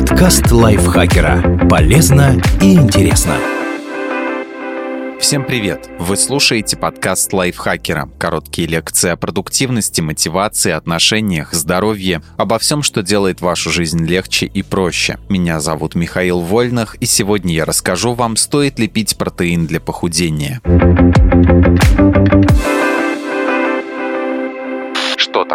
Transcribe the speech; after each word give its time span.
Подкаст 0.00 0.50
лайфхакера. 0.50 1.68
Полезно 1.68 2.40
и 2.62 2.72
интересно. 2.72 3.34
Всем 5.20 5.44
привет! 5.44 5.90
Вы 5.98 6.16
слушаете 6.16 6.78
подкаст 6.78 7.34
лайфхакера. 7.34 8.08
Короткие 8.16 8.66
лекции 8.66 9.10
о 9.10 9.16
продуктивности, 9.16 10.00
мотивации, 10.00 10.72
отношениях, 10.72 11.52
здоровье, 11.52 12.22
обо 12.38 12.58
всем, 12.58 12.82
что 12.82 13.02
делает 13.02 13.42
вашу 13.42 13.68
жизнь 13.68 14.02
легче 14.06 14.46
и 14.46 14.62
проще. 14.62 15.18
Меня 15.28 15.60
зовут 15.60 15.94
Михаил 15.94 16.40
Вольных, 16.40 16.94
и 16.94 17.04
сегодня 17.04 17.52
я 17.52 17.66
расскажу 17.66 18.14
вам, 18.14 18.36
стоит 18.36 18.78
ли 18.78 18.88
пить 18.88 19.18
протеин 19.18 19.66
для 19.66 19.80
похудения. 19.80 20.62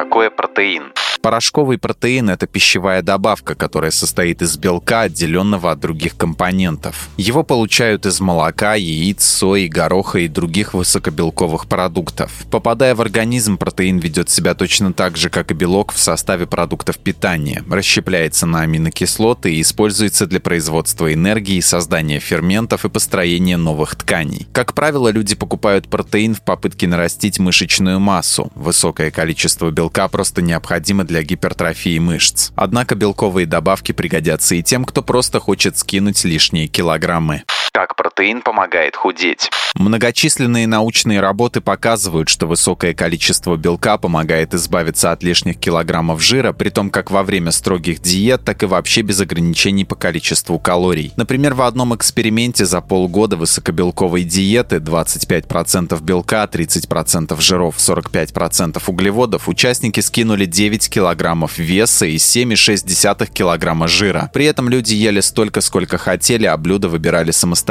Такое 0.06 0.30
протеин? 0.30 0.94
Порошковый 1.22 1.80
протеин– 1.80 2.30
это 2.30 2.46
пищевая 2.46 3.02
добавка, 3.02 3.56
которая 3.56 3.90
состоит 3.90 4.44
из 4.44 4.58
белка, 4.58 5.02
отделенного 5.02 5.72
от 5.72 5.80
других 5.80 6.16
компонентов. 6.16 7.10
Его 7.18 7.42
получают 7.42 8.06
из 8.06 8.20
молока, 8.20 8.76
яиц, 8.76 9.24
сои, 9.24 9.68
гороха 9.68 10.20
и 10.20 10.28
других 10.28 10.76
высокобелковых 10.76 11.68
продуктов. 11.68 12.32
Попадая 12.52 12.94
в 12.94 13.02
организм, 13.02 13.58
протеин 13.58 13.98
ведет 13.98 14.30
себя 14.30 14.54
точно 14.54 14.94
так 14.94 15.18
же, 15.18 15.32
как 15.32 15.50
и 15.50 15.56
белок 15.56 15.94
в 15.94 15.98
составе 15.98 16.46
продуктов 16.46 17.00
питания, 17.00 17.64
расщепляется 17.68 18.46
на 18.46 18.62
аминокислоты 18.62 19.56
и 19.56 19.62
используется 19.62 20.28
для 20.28 20.40
производства 20.40 21.12
энергии, 21.12 21.60
создания 21.60 22.20
ферментов 22.20 22.86
и 22.86 22.90
построения 22.90 23.58
новых 23.58 23.96
тканей. 23.96 24.48
Как 24.52 24.76
правило, 24.76 25.08
люди 25.08 25.34
покупают 25.34 25.88
протеин 25.88 26.36
в 26.36 26.42
попытке 26.42 26.88
нарастить 26.88 27.40
мышечную 27.40 28.00
массу. 28.00 28.52
Высокое 28.54 29.10
количество 29.10 29.72
белка 29.72 29.95
просто 30.08 30.42
необходимо 30.42 31.04
для 31.04 31.16
для 31.16 31.24
гипертрофии 31.24 31.98
мышц. 31.98 32.52
Однако 32.56 32.96
белковые 32.96 33.46
добавки 33.46 33.94
пригодятся 33.94 34.56
и 34.56 34.62
тем, 34.62 34.84
кто 34.84 35.02
просто 35.02 35.40
хочет 35.40 35.78
скинуть 35.78 36.26
лишние 36.26 36.68
килограммы. 36.68 37.44
Как 37.76 37.98
протеин 37.98 38.42
помогает 38.42 38.96
худеть? 38.96 39.50
Многочисленные 39.74 40.66
научные 40.66 41.20
работы 41.20 41.60
показывают, 41.60 42.30
что 42.30 42.48
высокое 42.48 42.94
количество 42.94 43.58
белка 43.58 43.98
помогает 43.98 44.54
избавиться 44.54 45.12
от 45.12 45.22
лишних 45.22 45.60
килограммов 45.60 46.22
жира, 46.24 46.54
при 46.54 46.70
том 46.70 46.90
как 46.90 47.12
во 47.12 47.24
время 47.24 47.52
строгих 47.52 48.00
диет, 48.00 48.46
так 48.46 48.64
и 48.64 48.66
вообще 48.66 49.02
без 49.02 49.20
ограничений 49.20 49.84
по 49.84 49.96
количеству 49.96 50.58
калорий. 50.58 51.12
Например, 51.18 51.54
в 51.54 51.64
одном 51.64 51.94
эксперименте 51.94 52.66
за 52.66 52.80
полгода 52.80 53.36
высокобелковой 53.36 54.24
диеты 54.24 54.78
25% 54.78 56.02
белка, 56.02 56.46
30% 56.46 57.42
жиров, 57.42 57.76
45% 57.76 58.82
углеводов 58.88 59.50
участники 59.50 60.00
скинули 60.00 60.46
9 60.46 60.90
килограммов 60.90 61.58
веса 61.58 62.06
и 62.06 62.16
7,6 62.16 63.30
килограмма 63.34 63.90
жира. 63.90 64.32
При 64.34 64.46
этом 64.46 64.70
люди 64.70 64.94
ели 64.94 65.20
столько, 65.20 65.60
сколько 65.60 65.98
хотели, 65.98 66.46
а 66.46 66.56
блюда 66.56 66.88
выбирали 66.88 67.32
самостоятельно. 67.32 67.65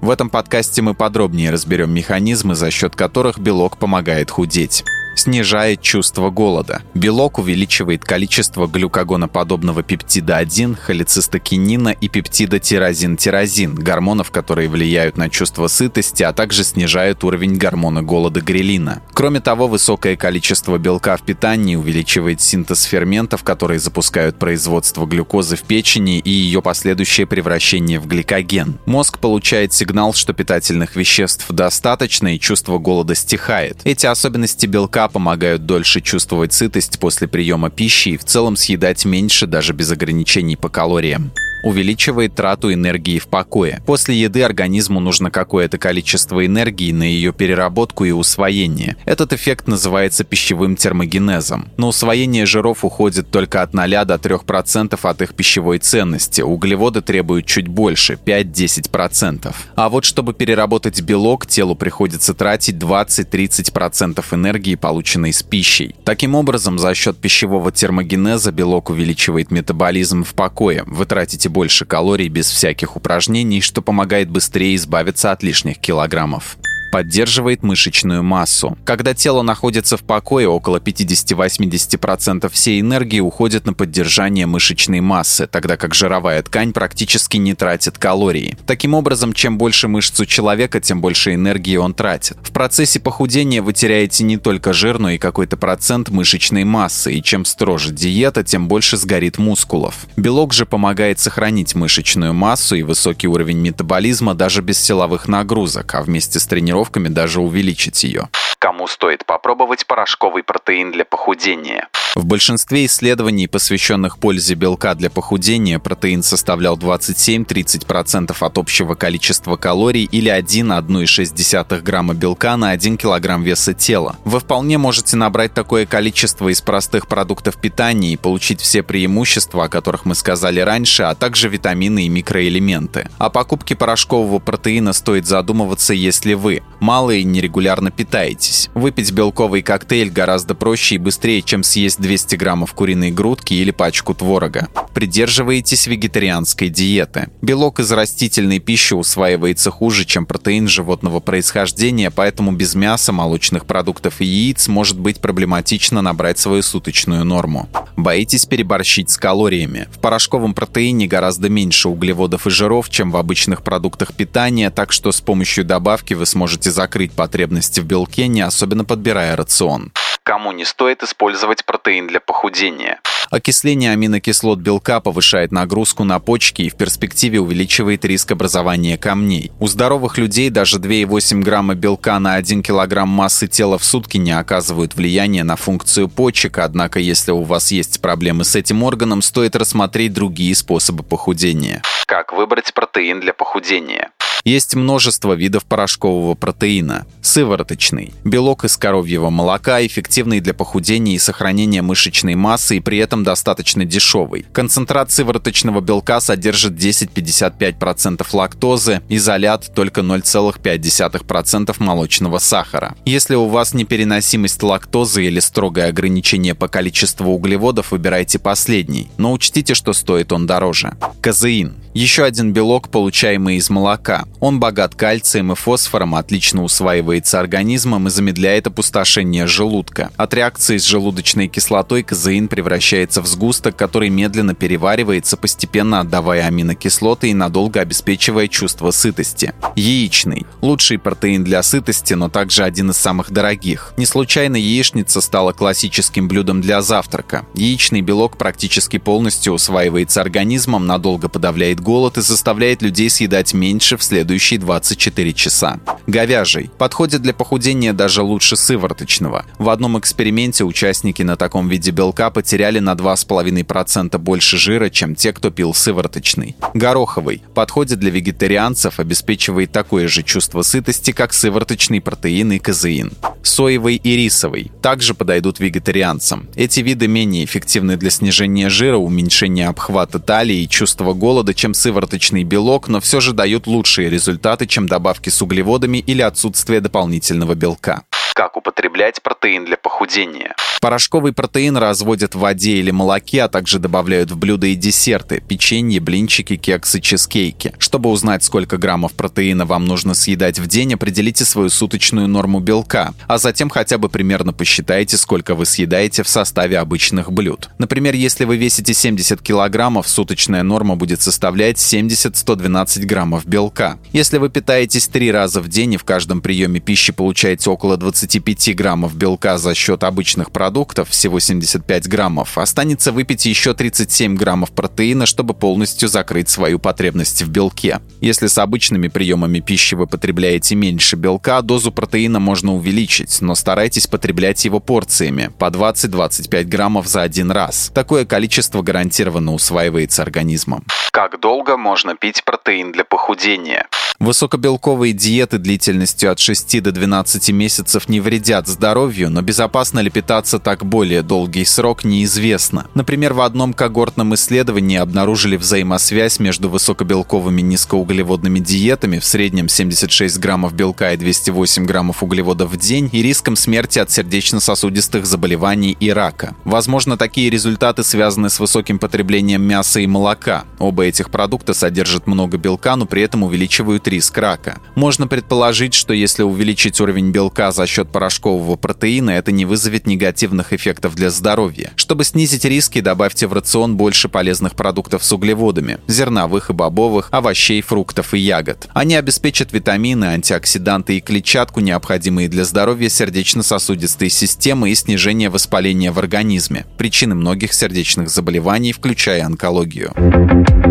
В 0.00 0.10
этом 0.10 0.30
подкасте 0.30 0.82
мы 0.82 0.94
подробнее 0.94 1.50
разберем 1.50 1.92
механизмы, 1.94 2.54
за 2.54 2.70
счет 2.70 2.96
которых 2.96 3.38
белок 3.38 3.78
помогает 3.78 4.30
худеть 4.30 4.84
снижает 5.16 5.80
чувство 5.82 6.30
голода. 6.30 6.82
Белок 6.94 7.38
увеличивает 7.38 8.04
количество 8.04 8.66
глюкогоноподобного 8.66 9.82
пептида 9.82 10.36
1, 10.38 10.76
холецистокинина 10.76 11.90
и 11.90 12.08
пептида 12.08 12.58
тирозин-тирозин, 12.58 13.74
гормонов, 13.74 14.30
которые 14.30 14.68
влияют 14.68 15.16
на 15.16 15.28
чувство 15.28 15.68
сытости, 15.68 16.22
а 16.22 16.32
также 16.32 16.64
снижают 16.64 17.24
уровень 17.24 17.56
гормона 17.56 18.02
голода 18.02 18.40
грелина. 18.40 19.02
Кроме 19.12 19.40
того, 19.40 19.68
высокое 19.68 20.16
количество 20.16 20.78
белка 20.78 21.16
в 21.16 21.22
питании 21.22 21.76
увеличивает 21.76 22.40
синтез 22.40 22.84
ферментов, 22.84 23.42
которые 23.42 23.78
запускают 23.78 24.38
производство 24.38 25.06
глюкозы 25.06 25.56
в 25.56 25.62
печени 25.62 26.18
и 26.18 26.30
ее 26.30 26.62
последующее 26.62 27.26
превращение 27.26 28.00
в 28.00 28.06
гликоген. 28.06 28.78
Мозг 28.86 29.18
получает 29.18 29.72
сигнал, 29.72 30.14
что 30.14 30.32
питательных 30.32 30.96
веществ 30.96 31.46
достаточно 31.50 32.34
и 32.34 32.40
чувство 32.40 32.78
голода 32.78 33.14
стихает. 33.14 33.80
Эти 33.84 34.06
особенности 34.06 34.66
белка 34.66 35.01
белка 35.02 35.08
помогают 35.08 35.66
дольше 35.66 36.00
чувствовать 36.00 36.52
сытость 36.52 36.98
после 36.98 37.26
приема 37.26 37.70
пищи 37.70 38.10
и 38.10 38.16
в 38.16 38.24
целом 38.24 38.56
съедать 38.56 39.04
меньше 39.04 39.46
даже 39.46 39.72
без 39.72 39.90
ограничений 39.90 40.56
по 40.56 40.68
калориям 40.68 41.32
увеличивает 41.62 42.34
трату 42.34 42.72
энергии 42.72 43.18
в 43.18 43.28
покое. 43.28 43.82
После 43.86 44.16
еды 44.16 44.42
организму 44.42 45.00
нужно 45.00 45.30
какое-то 45.30 45.78
количество 45.78 46.44
энергии 46.44 46.92
на 46.92 47.04
ее 47.04 47.32
переработку 47.32 48.04
и 48.04 48.10
усвоение. 48.10 48.96
Этот 49.04 49.32
эффект 49.32 49.68
называется 49.68 50.24
пищевым 50.24 50.76
термогенезом. 50.76 51.68
На 51.76 51.86
усвоение 51.88 52.46
жиров 52.46 52.84
уходит 52.84 53.30
только 53.30 53.62
от 53.62 53.74
0 53.74 53.90
до 54.04 54.14
3% 54.14 54.98
от 55.02 55.22
их 55.22 55.34
пищевой 55.34 55.78
ценности. 55.78 56.40
Углеводы 56.40 57.00
требуют 57.00 57.46
чуть 57.46 57.68
больше– 57.68 58.18
5-10%. 58.24 59.54
А 59.74 59.88
вот 59.88 60.04
чтобы 60.04 60.34
переработать 60.34 61.00
белок, 61.02 61.46
телу 61.46 61.74
приходится 61.74 62.34
тратить 62.34 62.76
20-30% 62.76 64.24
энергии, 64.32 64.74
полученной 64.74 65.32
с 65.32 65.42
пищей. 65.42 65.94
Таким 66.04 66.34
образом, 66.34 66.78
за 66.78 66.94
счет 66.94 67.16
пищевого 67.18 67.70
термогенеза 67.72 68.52
белок 68.52 68.90
увеличивает 68.90 69.50
метаболизм 69.50 70.24
в 70.24 70.34
покое. 70.34 70.84
Вы 70.86 71.06
тратите 71.06 71.48
больше 71.52 71.84
калорий 71.84 72.28
без 72.28 72.50
всяких 72.50 72.96
упражнений, 72.96 73.60
что 73.60 73.82
помогает 73.82 74.30
быстрее 74.30 74.74
избавиться 74.74 75.30
от 75.30 75.42
лишних 75.42 75.78
килограммов 75.78 76.56
поддерживает 76.92 77.62
мышечную 77.62 78.22
массу. 78.22 78.76
Когда 78.84 79.14
тело 79.14 79.40
находится 79.40 79.96
в 79.96 80.02
покое, 80.02 80.46
около 80.46 80.76
50-80% 80.76 82.50
всей 82.52 82.80
энергии 82.82 83.18
уходит 83.18 83.64
на 83.64 83.72
поддержание 83.72 84.44
мышечной 84.44 85.00
массы, 85.00 85.46
тогда 85.46 85.78
как 85.78 85.94
жировая 85.94 86.42
ткань 86.42 86.74
практически 86.74 87.38
не 87.38 87.54
тратит 87.54 87.96
калории. 87.96 88.58
Таким 88.66 88.92
образом, 88.92 89.32
чем 89.32 89.56
больше 89.56 89.88
мышц 89.88 90.20
у 90.20 90.26
человека, 90.26 90.80
тем 90.80 91.00
больше 91.00 91.32
энергии 91.32 91.76
он 91.76 91.94
тратит. 91.94 92.36
В 92.42 92.52
процессе 92.52 93.00
похудения 93.00 93.62
вы 93.62 93.72
теряете 93.72 94.22
не 94.24 94.36
только 94.36 94.74
жир, 94.74 94.98
но 94.98 95.10
и 95.10 95.18
какой-то 95.18 95.56
процент 95.56 96.10
мышечной 96.10 96.64
массы, 96.64 97.14
и 97.14 97.22
чем 97.22 97.46
строже 97.46 97.90
диета, 97.90 98.44
тем 98.44 98.68
больше 98.68 98.98
сгорит 98.98 99.38
мускулов. 99.38 100.06
Белок 100.18 100.52
же 100.52 100.66
помогает 100.66 101.18
сохранить 101.18 101.74
мышечную 101.74 102.34
массу 102.34 102.76
и 102.76 102.82
высокий 102.82 103.28
уровень 103.28 103.58
метаболизма 103.60 104.34
даже 104.34 104.60
без 104.60 104.78
силовых 104.78 105.26
нагрузок, 105.26 105.94
а 105.94 106.02
вместе 106.02 106.38
с 106.38 106.44
тренировкой 106.44 106.81
тренировками 106.82 107.08
даже 107.08 107.40
увеличить 107.40 108.04
ее. 108.04 108.28
Кому 108.58 108.86
стоит 108.86 109.24
попробовать 109.24 109.86
порошковый 109.86 110.42
протеин 110.42 110.92
для 110.92 111.04
похудения? 111.04 111.88
В 112.14 112.26
большинстве 112.26 112.84
исследований, 112.84 113.46
посвященных 113.46 114.18
пользе 114.18 114.54
белка 114.54 114.94
для 114.94 115.08
похудения, 115.08 115.78
протеин 115.78 116.22
составлял 116.22 116.76
27-30% 116.76 118.36
от 118.38 118.58
общего 118.58 118.94
количества 118.94 119.56
калорий 119.56 120.04
или 120.04 120.30
1,6 120.30 121.80
грамма 121.80 122.12
белка 122.12 122.58
на 122.58 122.68
1 122.70 122.98
килограмм 122.98 123.42
веса 123.42 123.72
тела. 123.72 124.16
Вы 124.26 124.40
вполне 124.40 124.76
можете 124.76 125.16
набрать 125.16 125.54
такое 125.54 125.86
количество 125.86 126.50
из 126.50 126.60
простых 126.60 127.06
продуктов 127.06 127.56
питания 127.56 128.12
и 128.12 128.18
получить 128.18 128.60
все 128.60 128.82
преимущества, 128.82 129.64
о 129.64 129.68
которых 129.70 130.04
мы 130.04 130.14
сказали 130.14 130.60
раньше, 130.60 131.04
а 131.04 131.14
также 131.14 131.48
витамины 131.48 132.04
и 132.04 132.10
микроэлементы. 132.10 133.08
О 133.16 133.30
покупке 133.30 133.74
порошкового 133.74 134.38
протеина 134.38 134.92
стоит 134.92 135.26
задумываться, 135.26 135.94
если 135.94 136.34
вы 136.34 136.62
мало 136.78 137.12
и 137.12 137.24
нерегулярно 137.24 137.90
питаетесь. 137.90 138.68
Выпить 138.74 139.12
белковый 139.12 139.62
коктейль 139.62 140.10
гораздо 140.10 140.54
проще 140.54 140.96
и 140.96 140.98
быстрее, 140.98 141.40
чем 141.40 141.62
съесть 141.62 142.01
200 142.02 142.36
граммов 142.36 142.74
куриной 142.74 143.10
грудки 143.10 143.54
или 143.54 143.70
пачку 143.70 144.14
творога. 144.14 144.68
Придерживаетесь 144.92 145.86
вегетарианской 145.86 146.68
диеты. 146.68 147.30
Белок 147.40 147.80
из 147.80 147.90
растительной 147.90 148.58
пищи 148.58 148.92
усваивается 148.92 149.70
хуже, 149.70 150.04
чем 150.04 150.26
протеин 150.26 150.68
животного 150.68 151.20
происхождения, 151.20 152.10
поэтому 152.10 152.52
без 152.52 152.74
мяса, 152.74 153.12
молочных 153.12 153.64
продуктов 153.64 154.20
и 154.20 154.26
яиц 154.26 154.68
может 154.68 154.98
быть 154.98 155.20
проблематично 155.20 156.02
набрать 156.02 156.38
свою 156.38 156.62
суточную 156.62 157.24
норму. 157.24 157.68
Боитесь 157.96 158.44
переборщить 158.44 159.08
с 159.08 159.16
калориями. 159.16 159.88
В 159.92 159.98
порошковом 159.98 160.52
протеине 160.54 161.06
гораздо 161.06 161.48
меньше 161.48 161.88
углеводов 161.88 162.46
и 162.46 162.50
жиров, 162.50 162.90
чем 162.90 163.10
в 163.10 163.16
обычных 163.16 163.62
продуктах 163.62 164.12
питания, 164.14 164.70
так 164.70 164.92
что 164.92 165.12
с 165.12 165.20
помощью 165.20 165.64
добавки 165.64 166.14
вы 166.14 166.26
сможете 166.26 166.70
закрыть 166.70 167.12
потребности 167.12 167.80
в 167.80 167.84
белке, 167.84 168.26
не 168.26 168.40
особенно 168.42 168.84
подбирая 168.84 169.36
рацион 169.36 169.92
кому 170.22 170.52
не 170.52 170.64
стоит 170.64 171.02
использовать 171.02 171.64
протеин 171.64 172.06
для 172.06 172.20
похудения. 172.20 173.00
Окисление 173.30 173.92
аминокислот 173.92 174.58
белка 174.58 175.00
повышает 175.00 175.52
нагрузку 175.52 176.04
на 176.04 176.20
почки 176.20 176.62
и 176.62 176.68
в 176.68 176.76
перспективе 176.76 177.40
увеличивает 177.40 178.04
риск 178.04 178.32
образования 178.32 178.98
камней. 178.98 179.50
У 179.58 179.68
здоровых 179.68 180.18
людей 180.18 180.50
даже 180.50 180.78
2,8 180.78 181.40
грамма 181.40 181.74
белка 181.74 182.18
на 182.18 182.34
1 182.34 182.62
килограмм 182.62 183.08
массы 183.08 183.48
тела 183.48 183.78
в 183.78 183.84
сутки 183.84 184.18
не 184.18 184.32
оказывают 184.32 184.94
влияния 184.94 185.44
на 185.44 185.56
функцию 185.56 186.08
почек, 186.08 186.58
однако 186.58 186.98
если 186.98 187.30
у 187.30 187.42
вас 187.42 187.70
есть 187.70 188.02
проблемы 188.02 188.44
с 188.44 188.54
этим 188.54 188.82
органом, 188.82 189.22
стоит 189.22 189.56
рассмотреть 189.56 190.12
другие 190.12 190.54
способы 190.54 191.02
похудения. 191.02 191.80
Как 192.06 192.34
выбрать 192.34 192.74
протеин 192.74 193.20
для 193.20 193.32
похудения? 193.32 194.10
Есть 194.44 194.74
множество 194.74 195.34
видов 195.34 195.64
порошкового 195.64 196.34
протеина. 196.34 197.06
Сывороточный. 197.22 198.12
Белок 198.24 198.64
из 198.64 198.76
коровьего 198.76 199.30
молока, 199.30 199.84
эффективный 199.86 200.40
для 200.40 200.52
похудения 200.52 201.14
и 201.14 201.18
сохранения 201.18 201.80
мышечной 201.82 202.34
массы 202.34 202.78
и 202.78 202.80
при 202.80 202.98
этом 202.98 203.22
достаточно 203.22 203.84
дешевый. 203.84 204.46
Концентрат 204.52 205.12
сывороточного 205.12 205.80
белка 205.80 206.20
содержит 206.20 206.72
10-55% 206.72 208.26
лактозы, 208.32 209.00
изолят 209.08 209.72
только 209.74 210.00
0,5% 210.00 211.76
молочного 211.78 212.38
сахара. 212.38 212.96
Если 213.04 213.36
у 213.36 213.46
вас 213.46 213.74
непереносимость 213.74 214.62
лактозы 214.62 215.24
или 215.24 215.38
строгое 215.38 215.88
ограничение 215.88 216.54
по 216.54 216.66
количеству 216.66 217.32
углеводов, 217.32 217.92
выбирайте 217.92 218.40
последний, 218.40 219.08
но 219.18 219.32
учтите, 219.32 219.74
что 219.74 219.92
стоит 219.92 220.32
он 220.32 220.46
дороже. 220.46 220.96
Казеин. 221.20 221.74
Еще 221.94 222.24
один 222.24 222.54
белок, 222.54 222.88
получаемый 222.88 223.56
из 223.56 223.68
молока. 223.68 224.24
Он 224.40 224.58
богат 224.60 224.94
кальцием 224.94 225.52
и 225.52 225.54
фосфором, 225.54 226.14
отлично 226.14 226.64
усваивается 226.64 227.38
организмом 227.38 228.08
и 228.08 228.10
замедляет 228.10 228.66
опустошение 228.66 229.46
желудка. 229.46 230.10
От 230.16 230.34
реакции 230.34 230.78
с 230.78 230.84
желудочной 230.84 231.48
кислотой 231.48 232.02
казеин 232.02 232.48
превращается 232.48 233.22
в 233.22 233.26
сгусток, 233.26 233.76
который 233.76 234.08
медленно 234.08 234.54
переваривается, 234.54 235.36
постепенно 235.36 236.00
отдавая 236.00 236.46
аминокислоты 236.46 237.30
и 237.30 237.34
надолго 237.34 237.80
обеспечивая 237.80 238.48
чувство 238.48 238.90
сытости. 238.90 239.54
Яичный. 239.76 240.46
Лучший 240.60 240.98
протеин 240.98 241.44
для 241.44 241.62
сытости, 241.62 242.14
но 242.14 242.28
также 242.28 242.64
один 242.64 242.90
из 242.90 242.96
самых 242.96 243.30
дорогих. 243.30 243.94
Не 243.96 244.06
случайно 244.06 244.56
яичница 244.56 245.20
стала 245.20 245.52
классическим 245.52 246.28
блюдом 246.28 246.60
для 246.60 246.82
завтрака. 246.82 247.46
Яичный 247.54 248.00
белок 248.00 248.36
практически 248.36 248.98
полностью 248.98 249.52
усваивается 249.52 250.20
организмом, 250.20 250.86
надолго 250.86 251.28
подавляет 251.28 251.80
голод 251.80 252.18
и 252.18 252.22
заставляет 252.22 252.82
людей 252.82 253.10
съедать 253.10 253.54
меньше 253.54 253.96
в 253.96 254.02
следующие 254.22 254.60
24 254.60 255.32
часа. 255.32 255.80
Говяжий. 256.06 256.70
Подходит 256.78 257.22
для 257.22 257.34
похудения 257.34 257.92
даже 257.92 258.22
лучше 258.22 258.54
сывороточного. 258.54 259.46
В 259.58 259.68
одном 259.68 259.98
эксперименте 259.98 260.62
участники 260.62 261.22
на 261.22 261.34
таком 261.34 261.68
виде 261.68 261.90
белка 261.90 262.30
потеряли 262.30 262.78
на 262.78 262.92
2,5% 262.92 264.18
больше 264.18 264.58
жира, 264.58 264.90
чем 264.90 265.16
те, 265.16 265.32
кто 265.32 265.50
пил 265.50 265.74
сывороточный. 265.74 266.54
Гороховый. 266.72 267.42
Подходит 267.52 267.98
для 267.98 268.12
вегетарианцев, 268.12 269.00
обеспечивает 269.00 269.72
такое 269.72 270.06
же 270.06 270.22
чувство 270.22 270.62
сытости, 270.62 271.10
как 271.10 271.32
сывороточный 271.32 272.00
протеин 272.00 272.52
и 272.52 272.60
казеин. 272.60 273.10
Соевый 273.42 273.96
и 273.96 274.16
рисовый. 274.16 274.70
Также 274.82 275.14
подойдут 275.14 275.60
вегетарианцам. 275.60 276.48
Эти 276.54 276.80
виды 276.80 277.08
менее 277.08 277.44
эффективны 277.44 277.96
для 277.96 278.10
снижения 278.10 278.68
жира, 278.68 278.96
уменьшения 278.96 279.68
обхвата 279.68 280.18
талии 280.18 280.62
и 280.62 280.68
чувства 280.68 281.12
голода, 281.12 281.54
чем 281.54 281.74
сывороточный 281.74 282.44
белок, 282.44 282.88
но 282.88 283.00
все 283.00 283.20
же 283.20 283.32
дают 283.32 283.66
лучшие 283.66 284.10
результаты, 284.10 284.66
чем 284.66 284.86
добавки 284.86 285.28
с 285.28 285.42
углеводами 285.42 285.98
или 285.98 286.22
отсутствие 286.22 286.80
дополнительного 286.80 287.54
белка. 287.54 288.02
Как 288.34 288.56
употреблять 288.56 289.22
протеин 289.22 289.64
для 289.64 289.76
похудения? 289.76 290.54
Порошковый 290.82 291.32
протеин 291.32 291.76
разводят 291.76 292.34
в 292.34 292.40
воде 292.40 292.72
или 292.78 292.90
молоке, 292.90 293.42
а 293.44 293.48
также 293.48 293.78
добавляют 293.78 294.32
в 294.32 294.36
блюда 294.36 294.66
и 294.66 294.74
десерты– 294.74 295.40
печенье, 295.48 296.00
блинчики, 296.00 296.56
кексы, 296.56 297.00
чизкейки. 297.00 297.72
Чтобы 297.78 298.10
узнать, 298.10 298.42
сколько 298.42 298.78
граммов 298.78 299.12
протеина 299.12 299.64
вам 299.64 299.84
нужно 299.84 300.14
съедать 300.14 300.58
в 300.58 300.66
день, 300.66 300.94
определите 300.94 301.44
свою 301.44 301.70
суточную 301.70 302.26
норму 302.26 302.58
белка, 302.58 303.14
а 303.28 303.38
затем 303.38 303.70
хотя 303.70 303.96
бы 303.96 304.08
примерно 304.08 304.52
посчитайте, 304.52 305.16
сколько 305.18 305.54
вы 305.54 305.66
съедаете 305.66 306.24
в 306.24 306.28
составе 306.28 306.80
обычных 306.80 307.30
блюд. 307.30 307.70
Например, 307.78 308.16
если 308.16 308.44
вы 308.44 308.56
весите 308.56 308.92
70 308.92 309.40
килограммов, 309.40 310.08
суточная 310.08 310.64
норма 310.64 310.96
будет 310.96 311.22
составлять 311.22 311.76
70-112 311.76 313.06
граммов 313.06 313.46
белка. 313.46 314.00
Если 314.12 314.38
вы 314.38 314.50
питаетесь 314.50 315.06
три 315.06 315.30
раза 315.30 315.60
в 315.60 315.68
день 315.68 315.94
и 315.94 315.96
в 315.96 316.02
каждом 316.02 316.40
приеме 316.40 316.80
пищи 316.80 317.12
получаете 317.12 317.70
около 317.70 317.96
20 317.96 318.32
25 318.32 318.74
граммов 318.74 319.14
белка 319.14 319.58
за 319.58 319.74
счет 319.74 320.02
обычных 320.02 320.50
продуктов, 320.50 320.71
всего 321.08 321.38
75 321.38 322.08
граммов, 322.08 322.58
останется 322.58 323.12
выпить 323.12 323.46
еще 323.46 323.74
37 323.74 324.36
граммов 324.36 324.72
протеина, 324.72 325.26
чтобы 325.26 325.54
полностью 325.54 326.08
закрыть 326.08 326.48
свою 326.48 326.78
потребность 326.78 327.42
в 327.42 327.50
белке. 327.50 328.00
Если 328.20 328.46
с 328.46 328.58
обычными 328.58 329.08
приемами 329.08 329.60
пищи 329.60 329.94
вы 329.94 330.06
потребляете 330.06 330.74
меньше 330.74 331.16
белка, 331.16 331.62
дозу 331.62 331.92
протеина 331.92 332.40
можно 332.40 332.74
увеличить, 332.74 333.40
но 333.40 333.54
старайтесь 333.54 334.06
потреблять 334.06 334.64
его 334.64 334.80
порциями, 334.80 335.50
по 335.58 335.66
20-25 335.66 336.64
граммов 336.64 337.06
за 337.06 337.22
один 337.22 337.50
раз. 337.50 337.90
Такое 337.94 338.24
количество 338.24 338.82
гарантированно 338.82 339.52
усваивается 339.54 340.22
организмом. 340.22 340.84
Как 341.14 341.38
долго 341.40 341.76
можно 341.76 342.16
пить 342.16 342.42
протеин 342.42 342.90
для 342.90 343.04
похудения? 343.04 343.86
Высокобелковые 344.18 345.12
диеты 345.12 345.58
длительностью 345.58 346.30
от 346.30 346.38
6 346.38 346.80
до 346.80 346.92
12 346.92 347.50
месяцев 347.50 348.08
не 348.08 348.20
вредят 348.20 348.68
здоровью, 348.68 349.28
но 349.30 349.42
безопасно 349.42 349.98
ли 349.98 350.10
питаться 350.10 350.58
так 350.58 350.86
более 350.86 351.22
долгий 351.22 351.64
срок 351.64 352.04
неизвестно. 352.04 352.86
Например, 352.94 353.32
в 353.34 353.40
одном 353.40 353.74
когортном 353.74 354.34
исследовании 354.36 354.96
обнаружили 354.96 355.56
взаимосвязь 355.56 356.38
между 356.38 356.70
высокобелковыми 356.70 357.60
низкоуглеводными 357.62 358.60
диетами 358.60 359.18
в 359.18 359.24
среднем 359.24 359.68
76 359.68 360.38
граммов 360.38 360.72
белка 360.72 361.12
и 361.12 361.16
208 361.16 361.84
граммов 361.84 362.22
углеводов 362.22 362.70
в 362.70 362.76
день 362.76 363.10
и 363.12 363.22
риском 363.22 363.56
смерти 363.56 363.98
от 363.98 364.10
сердечно-сосудистых 364.10 365.26
заболеваний 365.26 365.96
и 365.98 366.10
рака. 366.10 366.54
Возможно, 366.64 367.18
такие 367.18 367.50
результаты 367.50 368.04
связаны 368.04 368.50
с 368.50 368.60
высоким 368.60 368.98
потреблением 368.98 369.62
мяса 369.62 369.98
и 369.98 370.06
молока. 370.06 370.64
Оба 370.78 371.01
этих 371.02 371.30
продукта 371.30 371.74
содержат 371.74 372.26
много 372.26 372.56
белка, 372.56 372.96
но 372.96 373.06
при 373.06 373.22
этом 373.22 373.42
увеличивают 373.42 374.08
риск 374.08 374.36
рака. 374.38 374.80
Можно 374.94 375.26
предположить, 375.26 375.94
что 375.94 376.12
если 376.12 376.42
увеличить 376.42 377.00
уровень 377.00 377.30
белка 377.30 377.72
за 377.72 377.86
счет 377.86 378.10
порошкового 378.10 378.76
протеина, 378.76 379.30
это 379.30 379.52
не 379.52 379.64
вызовет 379.64 380.06
негативных 380.06 380.72
эффектов 380.72 381.14
для 381.14 381.30
здоровья. 381.30 381.92
Чтобы 381.96 382.24
снизить 382.24 382.64
риски, 382.64 383.00
добавьте 383.00 383.46
в 383.46 383.52
рацион 383.52 383.96
больше 383.96 384.28
полезных 384.28 384.74
продуктов 384.74 385.24
с 385.24 385.32
углеводами– 385.32 385.98
зерновых 386.06 386.70
и 386.70 386.72
бобовых, 386.72 387.28
овощей, 387.30 387.82
фруктов 387.82 388.34
и 388.34 388.38
ягод. 388.38 388.88
Они 388.92 389.14
обеспечат 389.14 389.72
витамины, 389.72 390.26
антиоксиданты 390.26 391.16
и 391.16 391.20
клетчатку, 391.20 391.80
необходимые 391.80 392.48
для 392.48 392.64
здоровья 392.64 393.08
сердечно-сосудистой 393.08 394.30
системы 394.30 394.90
и 394.90 394.94
снижения 394.94 395.50
воспаления 395.50 396.12
в 396.12 396.18
организме, 396.18 396.86
причины 396.98 397.34
многих 397.34 397.72
сердечных 397.72 398.28
заболеваний, 398.28 398.92
включая 398.92 399.44
онкологию. 399.44 400.12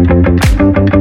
Thank 0.04 0.96
you. 0.96 1.01